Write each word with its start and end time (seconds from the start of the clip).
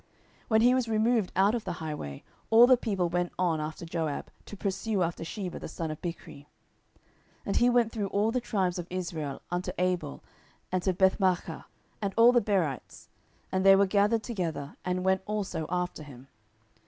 10:020:013 0.01 0.09
When 0.47 0.61
he 0.61 0.73
was 0.73 0.87
removed 0.87 1.31
out 1.35 1.53
of 1.53 1.63
the 1.63 1.73
highway, 1.73 2.23
all 2.49 2.65
the 2.65 2.75
people 2.75 3.07
went 3.07 3.31
on 3.37 3.61
after 3.61 3.85
Joab, 3.85 4.31
to 4.47 4.57
pursue 4.57 5.03
after 5.03 5.23
Sheba 5.23 5.59
the 5.59 5.67
son 5.67 5.91
of 5.91 6.01
Bichri. 6.01 6.45
10:020:014 6.45 6.45
And 7.45 7.55
he 7.57 7.69
went 7.69 7.91
through 7.91 8.07
all 8.07 8.31
the 8.31 8.41
tribes 8.41 8.79
of 8.79 8.87
Israel 8.89 9.43
unto 9.51 9.71
Abel, 9.77 10.23
and 10.71 10.81
to 10.81 10.93
Bethmaachah, 10.95 11.65
and 12.01 12.15
all 12.17 12.31
the 12.31 12.41
Berites: 12.41 13.09
and 13.51 13.63
they 13.63 13.75
were 13.75 13.85
gathered 13.85 14.23
together, 14.23 14.75
and 14.83 15.05
went 15.05 15.21
also 15.27 15.67
after 15.69 16.01
him. 16.01 16.29